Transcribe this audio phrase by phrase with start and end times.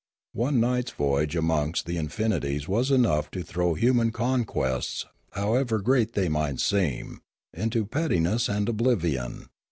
[0.33, 6.13] One night's voyage amongst the in finities was enough to throw human conquests, however great
[6.13, 7.21] they might seem,
[7.53, 9.49] into pettiness and oblivion.